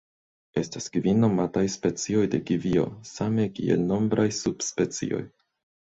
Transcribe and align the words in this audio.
Estas 0.61 0.87
kvin 0.95 1.25
konataj 1.25 1.63
specioj 1.75 2.25
de 2.33 2.41
kivio, 2.49 2.89
same 3.13 3.49
kiel 3.61 3.87
nombraj 3.95 4.29
subspecioj. 4.43 5.27